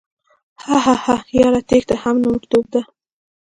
[0.63, 2.81] هههههه یاره تیښته هم نرتوب ده